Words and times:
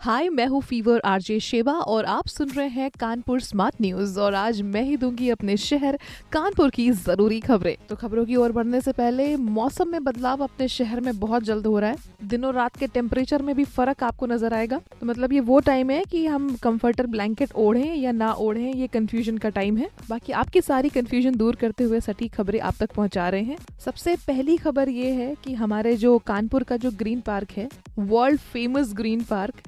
हाय 0.00 0.28
मैं 0.28 0.46
हूँ 0.46 0.60
fever 0.62 1.00
RJ 1.04 1.38
Sheba 1.40 1.72
और 1.72 2.04
आप 2.04 2.26
सुन 2.26 2.50
रहे 2.50 2.68
हैं 2.68 2.90
कानपुर 2.90 3.40
स्मार्ट 3.40 3.80
न्यूज़ 3.80 4.18
और 4.20 4.34
आज 4.34 4.60
मैं 4.62 4.82
ही 4.82 4.96
दूँगी 4.96 5.28
अपने 5.30 5.56
शहर 5.56 5.98
कानपुर 6.32 6.70
की 6.70 6.90
ज़रूरी 6.90 7.40
खबरें। 7.40 7.76
तो 7.88 7.96
खबरों 7.96 8.24
की 8.24 8.36
ओर 8.36 8.52
बढ़ने 8.52 8.80
से 8.80 8.92
पहले, 8.92 9.34
मौसम 9.36 9.88
में 9.88 10.04
बदलाव 10.04 10.42
अपने 10.42 10.68
शहर 10.68 11.00
में 11.00 11.18
बहुत 11.20 11.42
जल्द 11.42 11.66
हो 11.66 11.78
रहा 11.78 11.90
है। 11.90 12.28
दिनों 12.28 12.52
रात 12.54 12.76
के 12.76 12.86
टेम्परेचर 12.86 13.42
में 13.42 13.54
भी 13.56 13.64
फ़र्क 13.66 14.04
आपको 14.04 14.26
नज़र 14.26 14.54
आएगा। 14.54 14.80
तो 15.00 15.06
मतलब 15.06 15.32
ये 15.32 15.40
वो 15.40 15.58
टाइम 15.60 15.90
है 15.90 16.02
कि 16.04 16.24
हम 16.26 16.48
कंफर्टर 16.62 17.06
ब्लैंकेट 17.06 17.52
ओढ़े 17.54 17.84
या 17.84 18.12
ना 18.12 18.32
ओढ़े, 18.32 18.72
ये 18.72 18.86
कंफ्यूजन 18.86 19.38
का 19.38 19.48
टाइम 19.50 19.76
है। 19.76 19.90
बाकी 20.08 20.32
आपकी 20.34 20.60
सारी 20.60 20.88
कंफ्यूजन 20.88 21.36
दूर 21.36 21.56
करते 21.56 21.84
हुए 21.84 22.00
सटीक 22.00 22.34
खबरें 22.34 22.60
आप 22.60 22.76
तक 22.80 22.94
पहुँचा 22.94 23.28
रहे 23.28 23.42
हैं। 23.42 23.58
सबसे 23.84 24.16
पहली 24.26 24.56
खबर 24.56 24.88
ये 24.88 25.12
है 25.12 25.34
की 25.44 25.54
हमारे 25.54 25.94
जो 25.98 26.16
कानपुर 26.26 26.62
का 26.62 26.76
जो 26.76 26.90
ग्रीन 26.90 27.20
पार्क 27.20 27.52
है 27.52 27.68
वर्ल्ड 28.00 28.40
फ़ेमस 28.42 28.92
ग्रीन 28.94 29.22
पार्क 29.22 29.62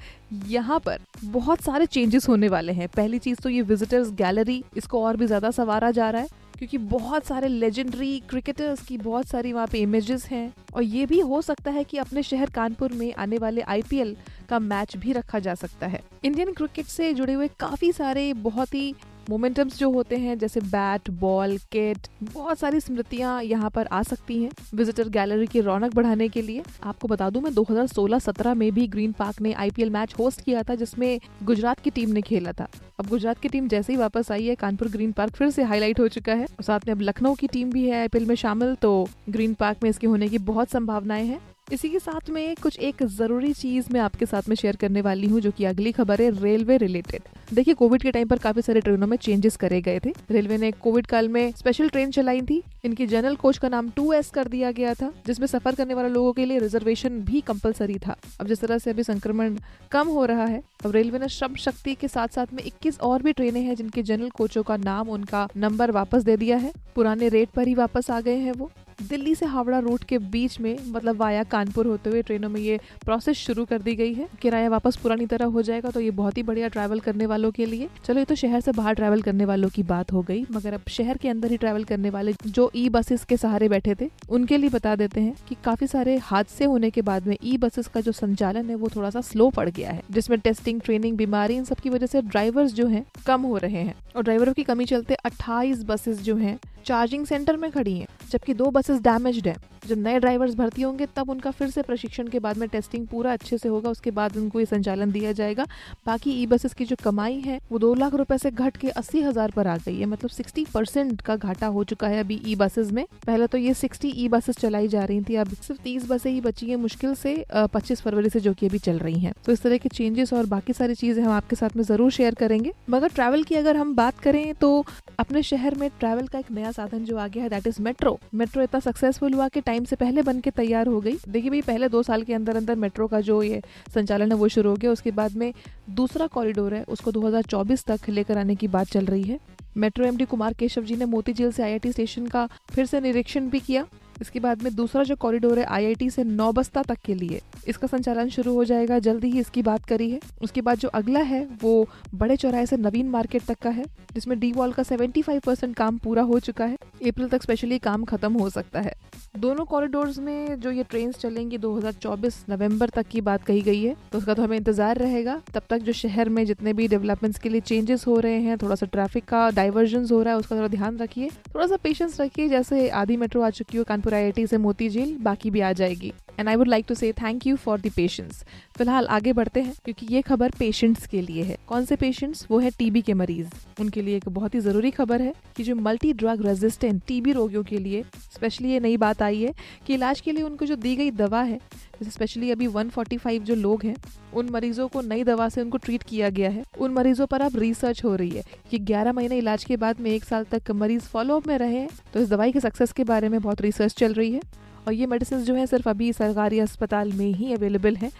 यहाँ 0.49 0.79
पर 0.81 0.99
बहुत 1.25 1.61
सारे 1.61 1.87
चेंजेस 1.87 2.29
होने 2.29 2.49
वाले 2.49 2.73
हैं। 2.73 2.89
पहली 2.89 3.19
चीज़ 3.19 3.41
तो 3.43 3.49
ये 3.49 3.63
विजिटर्स 3.63 4.11
गैलरी 4.13 4.63
इसको 4.77 5.03
और 5.05 5.17
भी 5.17 5.27
ज़्यादा 5.27 5.51
सवारा 5.51 5.91
जा 5.91 6.09
रहा 6.11 6.23
है, 6.23 6.29
क्योंकि 6.59 6.79
बहुत 6.79 7.27
सारे 7.27 7.49
लेजेंडरी 7.49 8.19
क्रिकेटर्स 8.31 8.85
की 8.87 8.99
बहुत 8.99 9.27
सारी 9.27 9.53
वहाँ 9.53 9.67
पे 9.67 9.79
इमेजेस 9.79 10.27
हैं। 10.27 10.53
और 10.75 10.83
ये 10.83 11.07
भी 11.07 11.19
हो 11.21 11.41
सकता 11.43 11.71
है 11.71 11.85
कि 11.85 11.99
अपने 11.99 12.23
शहर 12.23 12.51
कानपुर 12.51 12.93
में 12.93 13.13
आने 13.15 13.39
वाले 13.39 13.61
आईपीएल 13.63 14.17
का 14.49 14.59
मैच 14.61 14.97
भी 14.97 15.13
रखा 15.13 15.39
जा 15.39 15.55
सकता 15.55 15.87
है। 15.87 16.03
इंडियन 16.25 16.53
क्रिकेट 16.53 16.87
से 16.87 17.13
जुड़े 17.15 17.33
हुए 17.33 17.49
काफ़ी 17.61 17.93
सारे 17.93 18.33
बहुत 18.35 18.75
ही 18.75 18.95
मोमेंटम्स 19.31 19.79
जो 19.79 19.91
होते 19.91 20.17
हैं, 20.17 20.39
जैसे 20.39 20.61
बैट 20.61 21.11
बॉल 21.21 21.57
किट 21.73 22.07
बहुत 22.25 22.59
सारी 22.59 22.81
स्मृतियाँ 22.81 23.43
यहाँ 23.43 23.71
पर 23.71 23.87
आ 23.87 24.03
सकती 24.03 24.43
हैं 24.43 24.51
विजिटर 24.75 25.09
गैलरी 25.09 25.47
की 25.47 25.61
रौनक 25.61 25.95
बढ़ाने 25.95 26.29
के 26.29 26.43
लिए। 26.43 26.63
आपको 26.83 27.09
बता 27.09 27.31
दूँ, 27.31 27.43
मैं 27.43 27.55
2016-17 27.55 28.55
में 28.55 28.71
भी 28.73 28.87
ग्रीन 28.89 29.13
पार्क 29.13 29.41
ने 29.41 29.53
आईपीएल 29.55 29.91
मैच 29.91 30.15
होस्ट 30.19 30.41
किया 30.41 30.63
था, 30.63 30.75
जिसमें 30.75 31.19
गुजरात 31.43 31.81
की 31.81 31.91
टीम 31.91 32.11
ने 32.11 32.23
खेला 32.23 32.53
था। 32.53 32.69
अब 32.99 33.07
गुजरात 33.07 33.39
की 33.39 33.49
टीम 33.49 33.69
जैसे 33.69 33.93
ही 33.93 33.99
वापस 33.99 34.31
आई 34.33 34.47
है, 34.47 34.55
कानपुर 34.55 34.89
ग्रीन 34.89 35.13
पार्क 35.13 35.35
फिर 35.35 35.51
से 35.51 35.63
हाईलाइट 35.63 36.01
हो 36.01 36.09
चुका 36.09 36.33
है। 36.33 36.45
और 36.45 36.63
साथ 36.63 36.81
में 36.87 36.95
अब 36.95 37.01
लखनऊ 37.01 37.35
की 37.35 37.47
टीम 37.47 37.71
भी 37.71 37.89
है 37.89 38.01
आईपीएल 38.01 38.27
में 38.27 38.35
शामिल 38.35 38.75
तो 38.75 39.09
ग्रीन 39.29 39.55
पार्क 39.55 39.83
में 39.83 39.91
इसके 39.91 40.07
होने 40.07 40.29
की 40.29 40.39
बहुत 40.45 40.71
संभावनाएँ 40.71 41.25
हैं। 41.25 41.41
इसी 41.69 41.89
के 41.89 41.99
साथ 41.99 42.29
में 42.31 42.55
कुछ 42.63 42.79
एक 42.79 43.03
ज़रूरी 43.09 43.53
चीज़ 43.53 43.87
मैं 43.93 44.01
आपके 44.01 44.27
साथ 44.27 44.49
में 44.49 44.55
शेयर 44.57 44.77
करने 44.77 45.01
वाली 45.01 45.27
हूँ, 45.27 45.41
जो 45.41 45.51
कि 45.51 45.65
अगली 45.65 45.93
खबर 45.93 46.23
है 46.23 46.31
रेलवे 46.41 46.77
रिलेटेड 46.77 47.23
देखिए 47.53 47.75
कोविड 47.75 48.03
के 48.03 48.11
टाइम 48.11 48.29
पर 48.29 48.39
काफ़ी 48.39 48.63
सारे 48.63 48.81
ट्रेनों 48.81 49.07
में 49.07 49.17
चेंजेस 49.17 49.57
करे 49.57 49.81
गए 49.81 50.01
थे. 50.05 50.13
रेलवे 50.31 50.57
ने 50.59 50.71
कोविड 50.73 51.07
काल 51.07 51.29
में 51.29 51.53
स्पेशल 51.53 51.89
ट्रेन 51.89 52.11
चलाई 52.11 52.41
थी. 52.41 52.63
इनकी 52.85 53.07
जनरल 53.07 53.37
कोच 53.37 53.59
का 53.59 53.69
नाम 53.69 53.89
टू 53.89 54.13
एस 54.13 54.31
कर 54.31 54.49
दिया 54.49 54.71
गया 54.71 54.95
था, 54.95 55.13
जिसमें 55.27 55.47
सफ़र 55.47 55.75
करने 55.75 55.95
वाले 55.95 56.09
लोगों 56.09 56.33
के 56.33 56.45
लिए 56.45 56.59
रिजर्वेशन 56.59 57.21
भी 57.21 57.41
कंपलसरी 57.41 57.99
था. 57.99 58.17
अब 58.41 58.47
जिस 58.47 58.61
तरह 58.61 58.79
से 58.79 58.91
अभी 58.91 59.03
संक्रमण 59.03 59.57
कम 59.93 60.09
हो 60.09 60.25
रहा 60.25 60.45
है, 60.45 60.63
अब 60.85 60.91
रेलवे 60.91 61.19
ने 61.19 61.29
श्रम 61.29 61.55
शक्ति 61.55 61.95
के 61.95 62.09
साथ 62.09 62.29
साथ 62.29 62.55
में 62.55 62.63
21 62.63 63.01
और 63.01 63.23
भी 63.23 63.33
ट्रेनें 63.33 63.61
हैं, 63.61 63.75
जिनके 63.75 64.03
जनरल 64.03 64.31
कोचों 64.31 64.63
का 64.63 64.77
नाम 64.77 65.09
उनका 65.09 65.49
नंबर 65.57 65.91
वापस 65.91 66.23
दे 66.23 66.37
दिया 66.37 66.57
है. 66.57 66.73
पुराने 66.95 67.29
रेट 67.29 67.49
पर 67.49 67.69
ही 67.69 67.75
वापस 67.75 68.11
आ 68.11 68.21
गए 68.21 68.37
हैं 68.37 68.53
वो. 68.53 68.71
दिल्ली 69.03 69.35
से 69.35 69.47
हावड़ा 69.47 69.79
रूट 69.79 70.05
के 70.05 70.19
बीच 70.19 70.59
में 70.61 70.77
मतलब 70.87 71.17
वाया 71.17 71.43
कानपुर 71.45 71.87
होते 71.87 72.11
हुए 72.11 72.23
ट्रेनों 72.23 72.49
में 72.49 72.61
ये 72.61 72.79
प्रोसेस 73.05 73.37
शुरू 73.37 73.65
कर 73.65 73.83
दी 73.83 73.95
गई 73.95 74.13
है। 74.15 74.29
किराया 74.43 74.69
वापस 74.69 74.97
पुरानी 74.97 75.27
तरह 75.27 75.47
हो 75.47 75.63
जाएगा 75.63 75.91
तो 75.91 76.01
ये 76.01 76.11
बहुत 76.13 76.37
ही 76.37 76.43
बढ़िया 76.43 76.69
ट्रैवल 76.69 77.01
करने 77.01 77.27
वालों 77.27 77.51
के 77.51 77.67
लिए। 77.67 77.89
चलो, 78.05 78.19
ये 78.19 78.25
तो 78.25 78.35
शहर 78.35 78.61
से 78.61 78.73
बाहर 78.73 78.95
ट्रैवल 78.95 79.23
करने 79.23 79.45
वालों 79.45 79.69
की 79.69 79.83
बात 79.85 80.13
हो 80.13 80.23
गई, 80.23 80.45
मगर 80.53 80.75
अब 80.75 80.89
शहर 80.89 81.19
के 81.19 81.29
अंदर 81.29 81.51
ही 81.51 81.57
ट्रैवल 81.57 81.85
करने 81.85 82.11
वाले 82.11 82.35
जो 82.47 82.71
ई 82.77 82.89
बसेस 82.89 83.25
के 83.25 83.37
सहारे 83.37 83.69
बैठे 83.69 83.95
थे, 83.95 84.11
उनके 84.29 84.57
लिए 84.57 84.71
बता 84.71 84.95
देते 84.97 85.21
हैं 85.21 85.35
कि 85.49 85.57
काफ़ी 85.65 85.87
सारे 85.87 86.17
हादसे 86.23 86.65
होने 86.65 86.91
के 86.91 87.03
बाद 87.03 87.27
में 87.27 87.37
ई 87.45 87.57
बसेस 87.59 87.87
का 87.87 88.01
जो 88.01 88.13
संचालन 88.13 88.71
है, 88.71 88.75
वो 88.75 88.89
थोड़ा 88.97 89.11
सा 89.11 89.21
स्लो 89.23 89.51
पड़ 89.51 89.69
गया 89.69 89.91
है, 89.91 90.03
जिसमें 90.11 90.39
टेस्टिंग 90.41 90.81
ट्रेनिंग 90.81 91.17
बीमारी, 91.17 91.57
इन 91.57 91.65
सब 91.65 91.77
की 91.77 91.91
वजह 91.91 92.07
से 92.07 92.23
ड्राइवर्स 92.23 92.73
जो 92.73 92.87
है, 92.87 93.05
कम 93.27 93.43
हो 93.43 93.57
रहे 93.57 93.73
हैं। 93.75 93.95
और 94.17 94.23
ड्राइवरों 94.23 94.53
की 94.53 94.63
कमी 94.63 94.85
चलते 94.85 95.15
अट्ठाईस 95.15 95.85
बसेस 95.85 96.23
जो 96.23 96.37
है 96.37 96.59
चार्जिंग 96.83 97.27
सेंटर 97.27 97.57
में 97.57 97.71
खड़ी 97.71 97.99
हैं, 97.99 98.07
जबकि 98.31 98.55
दो 98.55 98.71
बसेस 98.71 99.01
डैमेज्ड 99.03 99.49
हैं। 99.49 99.57
जब 99.87 99.99
नए 99.99 100.19
ड्राइवर्स 100.21 100.55
भर्ती 100.55 100.83
होंगे, 100.83 101.07
तब 101.17 101.31
उनका 101.31 101.51
फिर 101.51 101.71
से 101.71 101.83
प्रशिक्षण 101.83 102.27
के 102.29 102.39
बाद 102.39 102.59
में 102.59 102.69
टेस्टिंग 102.69 103.07
पूरा 103.07 103.33
अच्छे 103.33 103.57
से 103.59 103.69
होगा, 103.69 103.91
उसके 103.91 104.11
बाद 104.11 104.37
उनको 104.37 104.61
ये 104.61 104.67
संचालन 104.67 105.11
दिया 105.13 105.33
जाएगा। 105.33 105.67
बाकी 106.07 106.33
ई 106.33 106.47
बसेस 106.47 106.75
की 106.75 106.85
जो 106.85 106.97
कमाई 107.05 107.39
है, 107.41 107.59
वो 107.73 107.79
दो 107.79 107.93
लाख 107.95 108.15
रुपए 108.15 108.39
से 108.39 108.51
घट 108.51 108.77
के 108.77 108.89
अस्सी 108.91 109.23
हज़ार 109.23 109.51
पर 109.51 109.67
आ 109.67 109.77
गई 109.77 109.99
है 109.99 110.07
मतलब 110.07 110.31
सिक्सटी 110.31 110.65
परसेंट 110.75 111.21
का 111.21 111.37
घाटा 111.37 111.67
हो 111.69 111.85
चुका 111.85 112.09
है 112.09 112.21
अभी 112.21 112.41
ई 112.47 112.55
बसेस 112.57 112.91
में। 112.93 113.05
पहले 113.27 113.47
तो 113.47 113.59
ये 113.59 113.75
सिक्सटी 113.75 114.09
ई 114.17 114.29
बसेस 114.29 114.59
चलाई 114.59 114.89
जा 114.89 115.05
रही 115.05 115.21
थी, 115.23 115.35
अब 115.37 115.49
सिर्फ़ 115.49 115.83
तीस 115.83 116.07
बसें 116.11 116.31
ही 116.31 116.41
बची 116.41 116.67
है, 116.67 116.77
मुश्किल 116.79 117.15
से 117.15 117.35
पच्चीस 117.53 118.01
फरवरी 118.03 118.31
से 118.31 118.41
जो 118.41 118.53
की 118.55 118.67
अभी 118.67 118.79
चल 118.81 118.99
रही 118.99 119.19
है। 119.19 119.33
तो 119.45 119.53
इस 119.53 119.63
तरह 119.63 119.79
के 119.79 119.89
चेंजेस 119.89 120.33
और 120.33 120.47
बाकी 120.47 120.73
सारी 120.73 120.95
चीज़ें 120.95 121.23
हम 121.23 121.33
आपके 121.33 121.57
साथ 121.57 121.77
में 121.77 121.83
ज़रूर 121.85 122.11
शेयर 122.13 122.35
करेंगे। 122.35 122.73
मगर 122.91 123.09
ट्रैवल 123.11 123.43
की 123.43 123.55
अगर 123.55 123.77
हम 123.77 123.95
बात 123.97 124.19
करें 124.21 124.55
तो 124.55 124.85
अपने 125.19 125.43
शहर 125.45 125.75
में 125.75 125.89
ट्रैवल 126.01 126.27
का 126.27 126.39
एक 126.39 126.51
नया 126.53 126.72
साधन 126.73 127.05
जो 127.05 127.17
आ 127.17 127.27
गया 127.29 127.43
है 127.43 127.49
दैट 127.49 127.67
इज़ 127.67 127.81
मेट्रो 127.83 128.19
मेट्रो 128.35 128.63
इतना 128.63 128.81
सक्सेसफुल 128.81 129.35
हुआ 129.35 129.49
कि 129.49 129.61
टाइम 129.61 129.85
से 129.85 129.97
पहले 129.97 130.23
बन 130.23 130.41
के 130.41 130.51
तैयार 130.51 130.87
हो 130.87 131.01
गई। 131.01 131.17
देखिए 131.29 131.51
भाई, 131.51 131.61
पहले 131.61 131.89
दो 131.89 132.03
साल 132.03 132.23
के 132.23 132.35
अंदर 132.35 132.57
अंदर 132.57 132.75
मेट्रो 132.75 133.07
का 133.07 133.21
जो 133.21 133.43
ये 133.43 133.63
संचालन 133.95 134.33
है, 134.33 134.39
वो 134.39 134.49
शुरू 134.49 134.71
हो 134.71 134.77
गया। 134.77 134.91
उसके 134.91 135.11
बाद 135.11 135.37
में 135.37 135.53
दूसरा 135.91 136.27
कॉरिडोर 136.27 136.75
है, 136.75 136.85
उसको 136.89 137.13
2024 137.13 137.85
तक 137.85 138.09
लेकर 138.09 138.39
आने 138.39 138.55
की 138.55 138.69
बात 138.69 138.87
चल 138.87 139.07
रही 139.07 139.23
है। 139.23 139.39
मेट्रो 139.77 140.05
एमडी 140.05 140.25
कुमार 140.25 140.53
केशव 140.53 140.83
जी 140.83 140.97
ने 140.97 141.05
मोती 141.05 141.33
झील 141.33 141.53
से 141.53 141.63
आईआईटी 141.63 141.93
स्टेशन 141.93 142.27
का 142.27 142.49
फिर 142.71 142.87
से 142.87 143.01
निरीक्षण 143.01 143.49
भी 143.49 143.61
किया। 143.61 143.87
इसके 144.23 144.41
बाद 144.41 144.63
में 144.63 144.75
दूसरा 144.75 145.03
जो 145.03 145.17
कॉरिडोर 145.17 145.59
है 145.59 145.65
आईआईटी 145.67 146.09
से 146.11 146.25
नौबस्ता 146.25 146.83
तक 146.83 146.99
के 147.05 147.15
लिए, 147.15 147.41
इसका 147.69 147.87
संचालन 147.89 148.29
शुरू 148.31 148.55
हो 148.55 148.65
जाएगा। 148.65 148.99
जल्दी 149.01 149.31
ही 149.31 149.41
इसकी 149.41 149.63
बात 149.63 149.85
करी 149.87 150.11
है 150.11 150.21
उसके 150.43 150.61
बाद 150.61 150.79
जो 150.79 150.89
अगला 150.91 151.21
है, 151.23 151.47
वो 151.63 151.87
बड़े 152.15 152.37
चौराहे 152.37 152.67
से 152.67 152.77
नवीन 152.79 153.09
मार्केट 153.11 153.45
तक 153.45 153.59
का 153.59 153.71
है, 153.71 153.85
जिसमें 154.15 154.39
डी 154.41 154.53
वॉल 154.53 154.73
का 154.73 154.83
75 154.85 155.41
परसेंट 155.41 155.75
काम 155.77 155.99
पूरा 155.99 156.23
हो 156.25 156.39
चुका 156.41 156.65
है। 156.65 156.77
अप्रैल 157.03 157.29
तक 157.29 157.43
स्पेशली 157.43 157.79
काम 157.81 158.05
खत्म 158.05 158.33
हो 158.35 158.49
सकता 158.51 158.81
है। 158.81 158.95
दोनों 159.39 159.65
कॉरिडोर्स 159.65 160.19
में 160.19 160.61
जो 160.61 160.71
ये 160.71 160.83
ट्रेन 160.85 161.13
चलेंगी 161.13 161.59
2024 161.59 162.45
नवंबर 162.49 162.89
तक 162.91 163.07
की 163.11 163.21
बात 163.21 163.45
कही 163.45 163.61
गई 163.63 163.83
है 163.83 163.95
तो 164.13 164.19
उसका 164.19 164.35
तो 164.35 164.43
हमें 164.43 164.57
इंतज़ार 164.57 164.99
रहेगा। 164.99 165.41
तब 165.55 165.63
तक 165.71 165.79
जो 165.79 165.93
शहर 165.93 166.29
में 166.29 166.45
जितने 166.47 166.73
भी 166.73 166.89
डेवलपमेंट्स 166.89 167.39
के 167.39 167.49
लिए 167.49 167.61
चेंजेस 167.63 168.07
हो 168.07 168.19
रहे 168.19 168.41
हैं, 168.41 168.57
थोड़ा 168.59 168.75
सा 168.75 168.87
ट्रैफ़िक 168.87 169.25
का 169.25 169.49
डाइवर्जन 169.53 170.07
हो 170.13 170.21
रहा 170.23 170.35
है, 170.35 170.41
उसका 170.41 170.57
थोड़ा 170.57 170.69
ध्यान 170.69 170.99
रखिए। 170.99 171.29
थोड़ा 171.55 171.67
सा 171.67 171.77
पेशेंस 171.77 172.21
रखिए, 172.21 172.49
जैसे 172.49 172.89
आधी 172.91 173.17
मेट्रो 173.17 173.43
आ 173.43 173.51
चुकी 173.53 173.79
हो, 173.79 173.85
कानपुर 173.85 174.12
आई 174.15 174.47
से 174.47 174.57
मोती 174.59 174.89
झील 174.89 175.17
बाकी 175.23 175.51
भी 175.51 175.61
आ 175.61 175.73
जाएगी। 175.73 176.13
And 176.39 176.49
I 176.49 176.57
would 176.57 176.69
like 176.69 176.85
to 176.89 176.95
say 176.95 177.13
thank 177.13 177.47
you 177.47 177.57
for 177.57 177.81
the 177.81 177.91
patience 177.97 178.45
फ़िलहाल 178.79 179.07
आगे 179.07 179.33
बढ़ते 179.33 179.61
हैं, 179.61 179.75
क्योंकि 179.85 180.07
ये 180.11 180.23
खबर 180.23 180.51
पेशेंट्स 180.59 181.07
के 181.07 181.21
लिए 181.23 181.43
है। 181.43 181.57
कौन 181.69 181.85
से 181.85 181.97
पेशेंट्स 181.97 182.47
वो 182.51 182.59
है 182.59 182.71
टीबी 182.79 183.03
के 183.03 183.15
मरीज़। 183.15 183.49
उनके 183.81 184.03
लिए 184.03 184.17
एक 184.17 184.29
बहुत 184.29 184.55
ही 184.55 184.61
ज़रूरी 184.61 184.91
खबर 184.91 185.23
है 185.23 185.33
कि 185.57 185.63
जो 185.63 185.75
मल्टी 185.77 186.13
ड्रग 186.13 186.47
रेजिस्टेंट 186.47 187.03
टीबी 187.07 187.33
रोगियों 187.33 187.63
के 187.63 187.79
लिए 187.79 188.03
स्पेशली 188.35 188.71
ये 188.73 188.81
नई 188.81 188.97
बात 188.97 189.23
आई 189.23 189.43
है 189.43 189.55
कि 189.87 189.95
इलाज 189.95 190.21
के 190.21 190.33
लिए 190.33 190.43
उनको 190.43 190.67
जो 190.67 190.77
दी 190.77 190.95
गई 190.97 191.11
दवा 191.13 191.43
है 191.43 191.59
स्पेशली 192.03 192.51
अभी 192.51 192.67
145 192.69 193.43
जो 193.43 193.55
लोग 193.55 193.83
हैं, 193.85 193.95
उन 194.35 194.49
मरीजों 194.51 194.89
को 194.89 195.01
नई 195.01 195.25
दवा 195.25 195.49
से 195.49 195.61
उनको 195.61 195.79
ट्रीट 195.79 196.03
किया 196.03 196.31
गया 196.31 196.51
है। 196.51 196.65
उन 196.79 196.93
मरीजों 196.93 197.27
पर 197.27 197.41
अब 197.41 197.57
रिसर्च 197.57 198.05
हो 198.05 198.15
रही 198.17 198.31
है 198.31 198.43
कि 198.71 198.79
11 198.81 199.13
महीने 199.13 199.39
इलाज 199.39 199.65
के 199.65 199.77
बाद 199.77 200.01
में 200.01 200.11
एक 200.11 200.25
साल 200.25 200.45
तक 200.45 200.71
मरीज़ 200.73 201.03
फॉलोअप 201.03 201.47
में 201.47 201.57
रहे 201.59 201.87
तो 202.15 202.21
इस 202.21 202.29
दवाई 202.29 202.53
के 202.53 202.61
सक्सेस 202.61 202.93
के 202.93 203.05
बारे 203.05 203.29
में 203.29 203.41
बहुत 203.41 203.61
रिसर्च 203.61 203.95
चल 203.95 204.13
रही 204.13 204.33
है। 204.33 204.41
और 204.87 204.93
ये 204.93 205.07
मेडिसिन 205.07 205.43
जो 205.45 205.55
है 205.55 205.67
सिर्फ़ 205.67 205.89
अभी 205.89 206.13
सरकारी 206.13 206.59
अस्पताल 206.59 207.13
में 207.13 207.27
ही 207.27 207.53
अवेलेबल 207.53 207.97
है। 207.97 208.11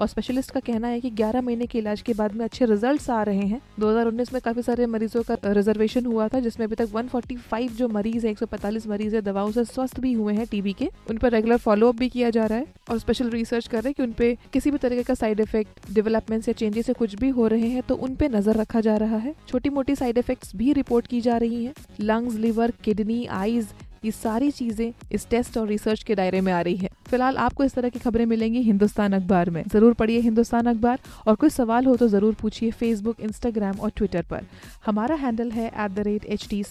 और 0.00 0.06
स्पेशलिस्ट 0.06 0.50
का 0.50 0.60
कहना 0.60 0.88
है 0.88 1.00
कि 1.00 1.10
11 1.10 1.40
महीने 1.40 1.66
के 1.66 1.78
इलाज 1.78 2.02
के 2.02 2.12
बाद 2.12 2.34
में 2.34 2.44
अच्छे 2.44 2.64
रिजल्ट्स 2.64 3.08
आ 3.10 3.22
रहे 3.22 3.46
हैं। 3.46 3.60
2019 3.80 4.32
में 4.32 4.40
काफ़ी 4.42 4.62
सारे 4.62 4.86
मरीजों 4.86 5.22
का 5.22 5.36
रिजर्वेशन 5.46 6.06
हुआ 6.06 6.28
था, 6.28 6.40
जिसमें 6.40 6.66
अभी 6.66 6.76
तक 6.76 6.94
145 6.94 7.76
जो 7.76 7.88
मरीज़ 7.88 8.26
है 8.26 8.32
145 8.32 8.86
मरीज़ 8.86 9.16
है, 9.16 9.22
दवाओं 9.22 9.50
से 9.50 9.64
स्वस्थ 9.64 10.00
भी 10.00 10.12
हुए 10.12 10.34
हैं 10.34 10.46
टीबी 10.46 10.72
के। 10.72 10.88
उन 11.10 11.18
पर 11.18 11.32
रेगुलर 11.32 11.56
फॉलोअप 11.56 11.96
भी 11.96 12.08
किया 12.08 12.30
जा 12.30 12.46
रहा 12.46 12.58
है 12.58 12.66
और 12.90 12.98
स्पेशल 12.98 13.30
रिसर्च 13.30 13.66
कर 13.66 13.76
रहे 13.76 13.88
हैं 13.88 13.94
कि 13.94 14.02
उन 14.02 14.12
पे 14.12 14.36
किसी 14.52 14.70
भी 14.70 14.78
तरीके 14.78 15.02
का 15.02 15.14
साइड 15.14 15.40
इफ़ेक्ट 15.40 15.92
डेवलपमेंट 15.94 16.48
या 16.48 16.54
चेंजेस 16.54 16.86
से 16.86 16.92
कुछ 16.92 17.14
भी 17.14 17.28
हो 17.30 17.46
रहे 17.46 17.68
हैं 17.68 17.82
तो 17.82 17.94
उन 17.96 18.14
पे 18.14 18.28
नज़र 18.28 18.56
रखा 18.56 18.80
जा 18.80 18.96
रहा 18.96 19.16
है। 19.16 19.34
छोटी 19.48 19.70
मोटी 19.70 19.96
साइड 19.96 20.18
इफेक्ट्स 20.18 20.56
भी 20.56 20.72
रिपोर्ट 20.72 21.06
की 21.06 21.20
जा 21.20 21.36
रही 21.36 21.64
है। 21.64 21.74
लंग्स 22.00 22.36
लिवर 22.36 22.72
किडनी 22.84 23.24
आईज 23.26 23.68
ये 24.04 24.10
सारी 24.10 24.50
चीज़ें 24.50 24.92
इस 25.12 25.26
टेस्ट 25.30 25.56
और 25.58 25.66
रिसर्च 25.68 26.02
के 26.02 26.14
दायरे 26.14 26.40
में 26.40 26.52
आ 26.52 26.60
रही 26.60 26.76
है। 26.76 26.88
फ़िलहाल 27.10 27.36
आपको 27.38 27.64
इस 27.64 27.74
तरह 27.74 27.88
की 27.88 27.98
खबरें 27.98 28.24
मिलेंगी 28.26 28.60
हिंदुस्तान 28.62 29.12
अखबार 29.12 29.50
में। 29.50 29.62
ज़रूर 29.72 29.94
पढ़िए 29.94 30.20
हिंदुस्तान 30.20 30.66
अखबार 30.66 30.98
और 31.26 31.34
कोई 31.34 31.50
सवाल 31.50 31.86
हो 31.86 31.96
तो 31.96 32.08
ज़रूर 32.08 32.34
पूछिए 32.40 32.70
फेसबुक 32.70 33.20
इंस्टाग्राम 33.20 33.80
और 33.80 33.90
ट्विटर 33.96 34.22
पर। 34.30 34.44
हमारा 34.86 35.14
हैंडल 35.16 35.50
है 35.50 35.66
at 35.66 35.90
the 35.90 35.98
rate 36.06 36.24
H 36.26 36.48
T 36.50 36.62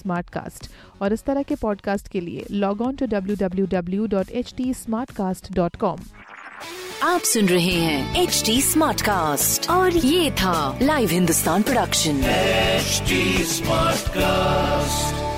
और 1.01 1.13
इस 1.13 1.23
तरह 1.25 1.43
के 1.43 1.55
पॉडकास्ट 1.61 2.07
के 2.07 2.21
लिए 2.21 2.45
log 2.51 2.81
on 2.81 2.95
to 2.95 3.05
W 3.07 3.35
W 3.39 3.65
W 3.71 4.07
dot 4.07 4.31
H 4.31 4.53
T 4.57 4.73
dot 5.53 5.75
com 5.75 5.99
आप 7.03 7.21
सुन 7.23 7.45
रहे 7.47 7.75
हैं 7.81 8.21
एच 8.21 8.41
टी 8.45 8.61
स्मार्ट 8.61 9.01
कास्ट 9.01 9.69
और 9.69 9.97
ये 9.97 10.31
था 10.41 10.77
live 10.81 11.09
Hindustan 11.09 11.61
production 11.63 12.21
HD 12.79 13.15
Smartcast. 13.47 15.28